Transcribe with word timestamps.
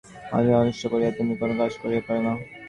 কাহারও 0.21 0.59
অনিষ্ট 0.61 0.83
না 0.83 0.91
করিয়া 0.91 1.11
তুমি 1.17 1.33
কোন 1.39 1.49
কাজ 1.59 1.71
করিতে 1.81 2.01
পার 2.07 2.17
না। 2.25 2.33